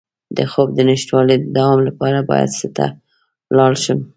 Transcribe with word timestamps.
د 0.37 0.39
خوب 0.51 0.69
د 0.73 0.79
نشتوالي 0.89 1.35
د 1.39 1.43
دوام 1.57 1.79
لپاره 1.87 2.19
باید 2.29 2.49
چا 2.59 2.67
ته 2.77 2.85
لاړ 3.57 3.71
شم؟ 3.83 3.99